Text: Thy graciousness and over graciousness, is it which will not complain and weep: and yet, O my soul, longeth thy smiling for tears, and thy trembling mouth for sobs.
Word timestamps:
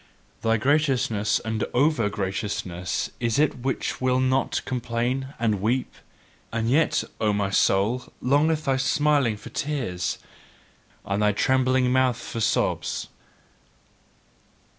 Thy 0.41 0.57
graciousness 0.57 1.39
and 1.45 1.63
over 1.75 2.09
graciousness, 2.09 3.11
is 3.19 3.37
it 3.37 3.59
which 3.59 4.01
will 4.01 4.19
not 4.19 4.59
complain 4.65 5.35
and 5.37 5.61
weep: 5.61 5.93
and 6.51 6.67
yet, 6.71 7.03
O 7.19 7.31
my 7.33 7.51
soul, 7.51 8.11
longeth 8.19 8.65
thy 8.65 8.77
smiling 8.77 9.37
for 9.37 9.49
tears, 9.51 10.17
and 11.05 11.21
thy 11.21 11.33
trembling 11.33 11.91
mouth 11.93 12.17
for 12.19 12.39
sobs. 12.39 13.09